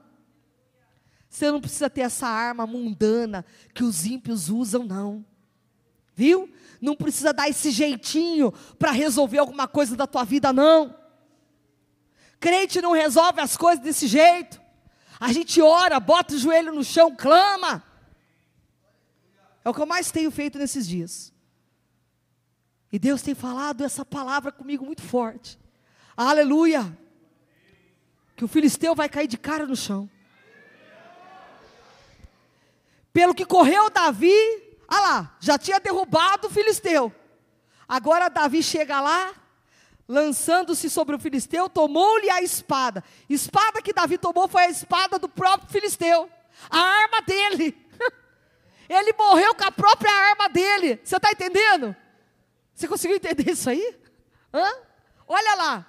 [1.38, 5.24] Você não precisa ter essa arma mundana que os ímpios usam, não.
[6.16, 6.52] Viu?
[6.82, 10.98] Não precisa dar esse jeitinho para resolver alguma coisa da tua vida, não.
[12.40, 14.60] Crente não resolve as coisas desse jeito.
[15.20, 17.84] A gente ora, bota o joelho no chão, clama.
[19.64, 21.32] É o que eu mais tenho feito nesses dias.
[22.92, 25.60] E Deus tem falado essa palavra comigo muito forte.
[26.16, 26.98] Aleluia!
[28.36, 30.10] Que o filisteu vai cair de cara no chão.
[33.18, 34.32] Pelo que correu Davi,
[34.88, 37.12] ah lá, já tinha derrubado o filisteu.
[37.90, 39.34] Agora Davi chega lá,
[40.08, 43.04] lançando-se sobre o filisteu, tomou-lhe a espada.
[43.28, 46.30] Espada que Davi tomou foi a espada do próprio filisteu,
[46.70, 47.76] a arma dele.
[48.88, 51.02] Ele morreu com a própria arma dele.
[51.04, 51.96] Você está entendendo?
[52.76, 53.96] Você conseguiu entender isso aí?
[54.54, 54.74] Hã?
[55.28, 55.88] Olha lá.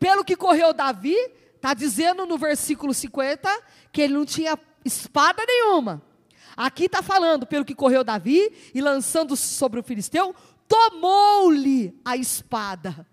[0.00, 1.14] Pelo que correu Davi,
[1.54, 6.02] está dizendo no versículo 50 que ele não tinha espada nenhuma.
[6.56, 10.34] Aqui está falando, pelo que correu Davi, e lançando sobre o filisteu,
[10.68, 13.06] tomou-lhe a espada.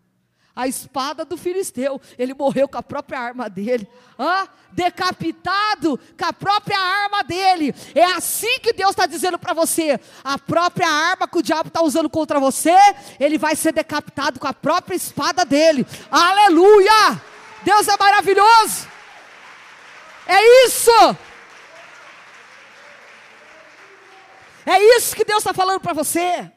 [0.56, 2.00] A espada do filisteu.
[2.18, 3.88] Ele morreu com a própria arma dele.
[4.20, 7.74] Ah, decapitado com a própria arma dele.
[7.96, 11.82] É assim que Deus está dizendo para você: a própria arma que o diabo está
[11.82, 12.76] usando contra você,
[13.20, 15.86] ele vai ser decapitado com a própria espada dele.
[16.12, 17.22] Aleluia!
[17.64, 18.88] Deus é maravilhoso.
[20.28, 20.92] É isso.
[24.66, 26.52] É isso que Deus está falando para você.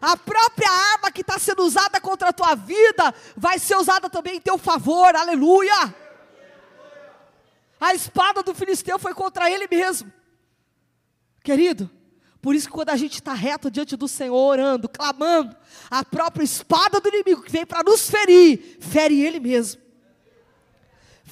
[0.00, 4.36] A própria arma que está sendo usada contra a tua vida vai ser usada também
[4.36, 5.94] em teu favor, aleluia.
[7.78, 10.10] A espada do filisteu foi contra ele mesmo,
[11.42, 11.90] querido.
[12.40, 15.54] Por isso que quando a gente está reto diante do Senhor, orando, clamando,
[15.90, 19.89] a própria espada do inimigo que vem para nos ferir, fere ele mesmo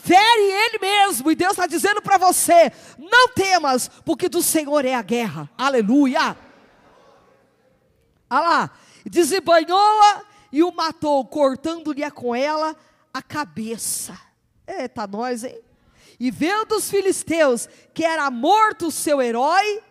[0.03, 4.95] fere ele mesmo, e Deus está dizendo para você: não temas, porque do Senhor é
[4.95, 6.37] a guerra, aleluia.
[8.31, 8.71] Olha lá,
[9.07, 12.77] desembanhou-a e o matou, cortando-lhe com ela
[13.13, 14.19] a cabeça.
[14.67, 15.61] Eita, nós, hein?
[16.21, 19.83] E vendo os filisteus que era morto o seu herói,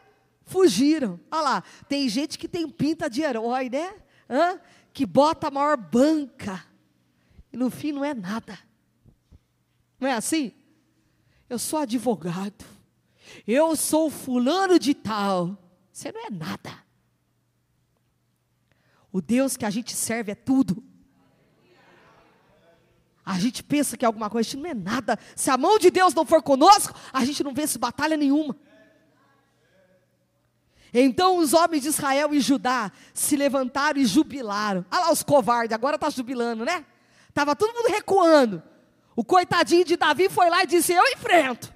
[0.45, 1.19] fugiram.
[1.31, 3.93] Olha lá, tem gente que tem pinta de herói, né?
[4.29, 4.59] Hã?
[4.93, 6.63] Que bota a maior banca.
[7.51, 8.59] E no fim não é nada.
[9.99, 10.53] Não é assim?
[11.49, 12.65] Eu sou advogado.
[13.45, 15.57] Eu sou fulano de tal.
[15.91, 16.85] Você não é nada.
[19.11, 20.83] O Deus que a gente serve é tudo.
[23.25, 25.19] A gente pensa que é alguma coisa, a gente não é nada.
[25.35, 28.55] Se a mão de Deus não for conosco, a gente não vence batalha nenhuma.
[30.93, 34.85] Então os homens de Israel e Judá se levantaram e jubilaram.
[34.89, 36.85] Olha lá os covardes, agora está jubilando, né?
[37.27, 38.63] Estava todo mundo recuando.
[39.17, 41.73] O coitadinho de Davi foi lá e disse: Eu enfrento.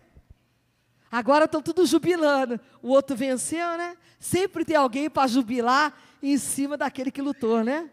[1.11, 2.59] Agora estão tudo jubilando.
[2.83, 3.97] O outro venceu, né?
[4.19, 7.89] Sempre tem alguém para jubilar em cima daquele que lutou, né?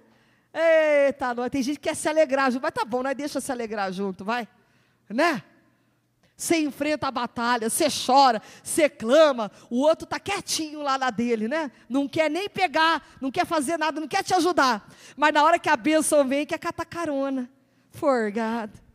[0.53, 1.49] Eita, nós.
[1.49, 2.63] Tem gente que quer se alegrar junto.
[2.63, 4.47] Mas tá bom, nós deixa se alegrar junto, vai.
[5.09, 5.43] Né?
[6.37, 11.49] Você enfrenta a batalha, você chora, você clama, o outro está quietinho lá na dele,
[11.49, 11.73] né?
[11.89, 14.87] Não quer nem pegar, não quer fazer nada, não quer te ajudar.
[15.17, 17.51] Mas na hora que a bênção vem, quer catar carona.
[17.91, 18.88] Forgado.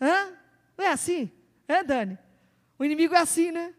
[0.00, 0.32] Hã?
[0.76, 1.30] Não é assim?
[1.66, 2.18] É, Dani?
[2.78, 3.74] O inimigo é assim, né?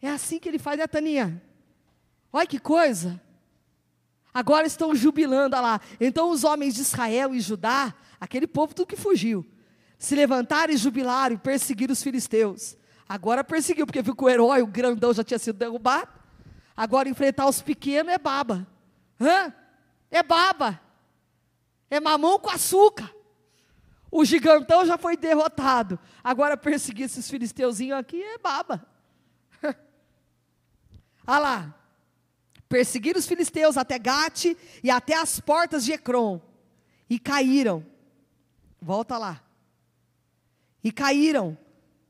[0.00, 1.42] É assim que ele faz, né, Taninha?
[2.32, 3.20] Olha que coisa.
[4.32, 5.80] Agora estão jubilando, olha lá.
[6.00, 9.44] Então os homens de Israel e Judá, aquele povo tudo que fugiu,
[9.98, 12.76] se levantaram e jubilaram e perseguiram os filisteus.
[13.08, 16.08] Agora perseguiu, porque viu que o herói, o grandão, já tinha sido derrubado.
[16.76, 18.66] Agora enfrentar os pequenos é baba.
[19.20, 19.52] Hã?
[20.10, 20.80] É baba.
[21.90, 23.10] É mamão com açúcar.
[24.10, 25.98] O gigantão já foi derrotado.
[26.22, 28.86] Agora perseguir esses filisteuzinhos aqui é baba.
[31.26, 31.74] Olha lá.
[32.68, 36.40] Perseguir os filisteus até Gate e até as portas de Ecrom.
[37.08, 37.84] E caíram.
[38.80, 39.42] Volta lá.
[40.82, 41.56] E caíram.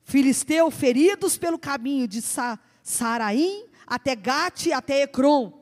[0.02, 5.52] Filisteu feridos pelo caminho de Sa Saraim até Gate e até Ecrom.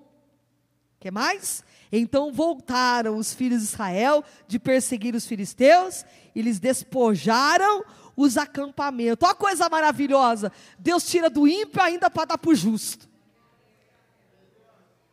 [1.01, 1.65] que mais?
[1.91, 7.85] Então voltaram os filhos de Israel de perseguir os filisteus e lhes despojaram
[8.17, 9.25] os acampamentos.
[9.25, 10.51] Olha a coisa maravilhosa.
[10.79, 13.09] Deus tira do ímpio ainda para dar para o justo.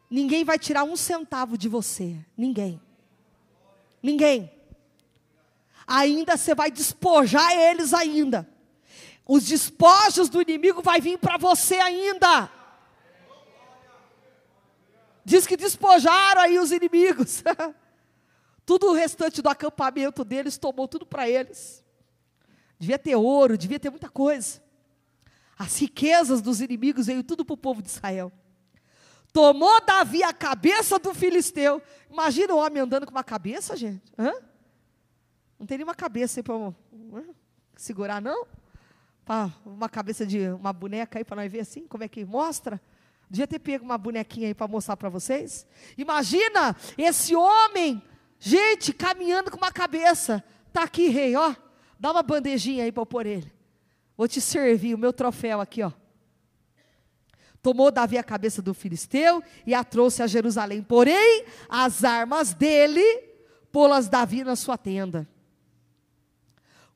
[0.09, 2.15] Ninguém vai tirar um centavo de você.
[2.38, 2.80] Ninguém.
[4.01, 4.51] Ninguém.
[5.86, 8.47] Ainda você vai despojar eles ainda.
[9.26, 12.49] Os despojos do inimigo vai vir para você ainda.
[15.26, 17.43] Diz que despojaram aí os inimigos.
[18.65, 21.84] tudo o restante do acampamento deles tomou tudo para eles.
[22.78, 24.61] Devia ter ouro, devia ter muita coisa.
[25.57, 28.32] As riquezas dos inimigos veio tudo para o povo de Israel.
[29.32, 31.82] Tomou Davi a cabeça do filisteu.
[32.09, 34.03] Imagina o homem andando com uma cabeça, gente.
[34.17, 34.32] Hã?
[35.57, 36.74] Não tem nenhuma cabeça aí para
[37.76, 38.45] segurar, não?
[39.26, 42.82] Pra uma cabeça de uma boneca aí para nós ver assim, como é que mostra?
[43.34, 45.66] Devia ter pego uma bonequinha aí para mostrar para vocês.
[45.98, 48.00] Imagina esse homem,
[48.38, 50.44] gente, caminhando com uma cabeça.
[50.72, 51.56] Tá aqui, rei, ó.
[52.00, 53.52] Dá uma bandejinha aí para eu pôr ele.
[54.16, 55.92] Vou te servir o meu troféu aqui, ó.
[57.60, 60.84] Tomou Davi a cabeça do filisteu e a trouxe a Jerusalém.
[60.84, 63.02] Porém, as armas dele
[63.72, 65.28] pô-las Davi na sua tenda.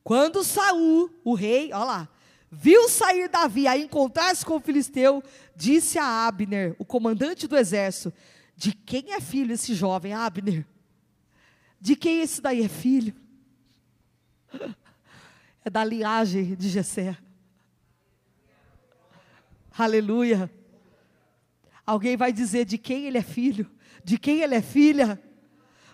[0.04, 2.08] Quando Saul, o rei, olha lá,
[2.50, 5.22] viu sair Davi a encontrar-se com o filisteu,
[5.54, 8.12] disse a Abner, o comandante do exército:
[8.56, 10.66] De quem é filho esse jovem, Abner?
[11.80, 13.14] De quem esse daí é filho?
[15.64, 17.18] É da linhagem de Jessé.
[19.76, 20.50] Aleluia.
[21.84, 23.70] Alguém vai dizer de quem ele é filho,
[24.02, 25.20] de quem ele é filha.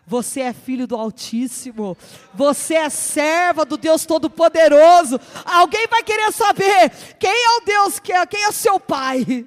[0.07, 1.97] Você é filho do Altíssimo.
[2.35, 5.19] Você é serva do Deus Todo-Poderoso.
[5.45, 9.47] Alguém vai querer saber quem é o Deus que é, quem é o seu pai.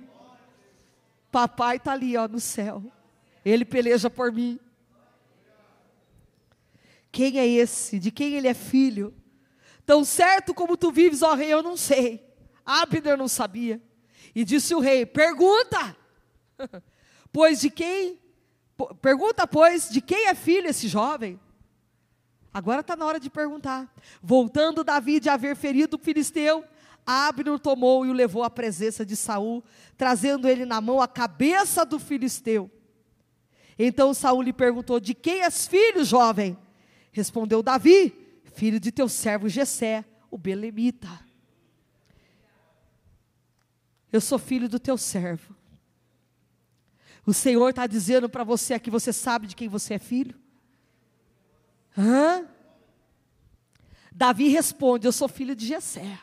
[1.31, 2.83] Papai está ali, ó, no céu.
[3.45, 4.59] Ele peleja por mim.
[7.11, 7.99] Quem é esse?
[7.99, 9.13] De quem ele é filho?
[9.85, 12.25] Tão certo como tu vives, ó rei, eu não sei.
[12.65, 13.81] Abner não sabia.
[14.35, 15.95] E disse o rei: Pergunta,
[17.31, 18.19] pois de quem?
[19.01, 21.39] Pergunta, pois, de quem é filho esse jovem?
[22.53, 23.91] Agora está na hora de perguntar.
[24.21, 26.63] Voltando Davi de haver ferido o filisteu,
[27.05, 29.63] Abner tomou e o levou à presença de Saul,
[29.95, 32.69] trazendo ele na mão a cabeça do filisteu.
[33.79, 36.57] Então Saul lhe perguntou: De quem és filho, jovem?
[37.11, 38.13] Respondeu Davi:
[38.53, 41.07] filho de teu servo Jessé, o belemita.
[44.11, 45.56] Eu sou filho do teu servo.
[47.27, 50.33] O Senhor está dizendo para você aqui, você sabe de quem você é filho?
[51.97, 52.47] Hã?
[54.09, 56.21] Davi responde: Eu sou filho de Jessé.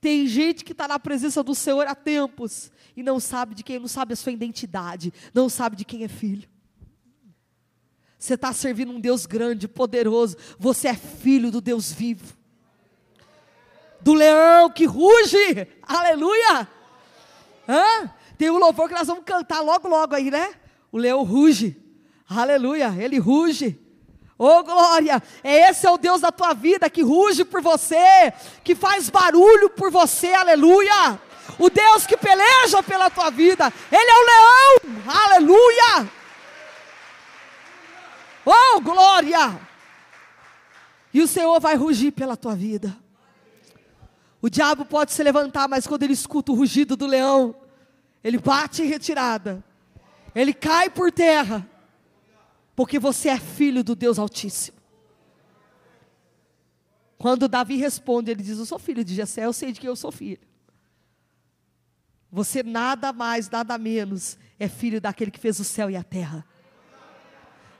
[0.00, 3.78] Tem gente que está na presença do Senhor há tempos e não sabe de quem,
[3.78, 6.48] não sabe a sua identidade, não sabe de quem é filho.
[8.18, 10.36] Você está servindo um Deus grande, poderoso.
[10.58, 12.36] Você é filho do Deus vivo.
[14.00, 15.68] Do leão que ruge.
[15.80, 16.68] Aleluia.
[17.68, 18.15] Hã?
[18.36, 20.54] Tem um louvor que nós vamos cantar logo, logo aí, né?
[20.92, 21.76] O leão ruge.
[22.28, 22.94] Aleluia.
[22.98, 23.78] Ele ruge.
[24.38, 28.74] Oh glória, é esse é o Deus da tua vida que ruge por você, que
[28.74, 31.18] faz barulho por você, aleluia.
[31.58, 36.10] O Deus que peleja pela tua vida, Ele é o leão, aleluia.
[38.44, 39.58] Oh, glória!
[41.14, 42.94] E o Senhor vai rugir pela tua vida.
[44.42, 47.54] O diabo pode se levantar, mas quando ele escuta o rugido do leão,
[48.26, 49.64] ele bate em retirada.
[50.34, 51.68] Ele cai por terra.
[52.74, 54.76] Porque você é filho do Deus Altíssimo.
[57.16, 59.96] Quando Davi responde, ele diz: Eu sou filho de Jessé, eu sei de que eu
[59.96, 60.46] sou filho.
[62.30, 66.44] Você nada mais, nada menos é filho daquele que fez o céu e a terra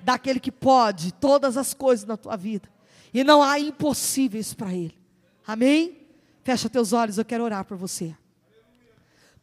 [0.06, 2.68] daquele que pode todas as coisas na tua vida.
[3.12, 4.96] E não há impossíveis para Ele.
[5.44, 6.06] Amém?
[6.44, 8.14] Fecha teus olhos, eu quero orar por você.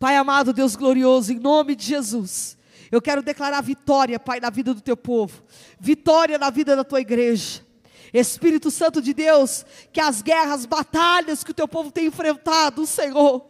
[0.03, 2.57] Pai amado, Deus glorioso, em nome de Jesus.
[2.91, 5.41] Eu quero declarar vitória, Pai, na vida do teu povo,
[5.79, 7.65] vitória na vida da tua igreja.
[8.13, 13.45] Espírito Santo de Deus, que as guerras, batalhas que o teu povo tem enfrentado, Senhor.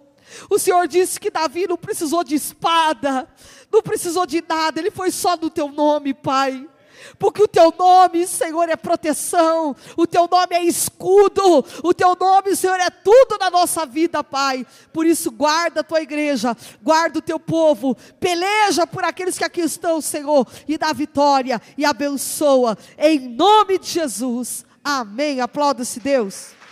[0.47, 3.28] O Senhor disse que Davi não precisou de espada,
[3.72, 6.70] não precisou de nada, ele foi só no teu nome, Pai
[7.18, 12.56] porque o teu nome, Senhor, é proteção, o teu nome é escudo, o teu nome,
[12.56, 14.66] Senhor, é tudo na nossa vida, Pai.
[14.91, 19.62] Por isso, guarda a tua igreja, guarda o teu povo, peleja por aqueles que aqui
[19.62, 24.66] estão, Senhor, e dá vitória e abençoa, em nome de Jesus.
[24.84, 25.39] Amém.
[25.39, 26.62] Aplauda-se, Deus.